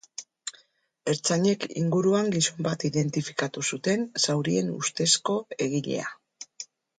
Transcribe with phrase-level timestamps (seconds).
[1.11, 5.37] Ertzainek inguruan gizon bat identifikatu zuten, zaurien ustezko
[5.69, 6.09] egilea.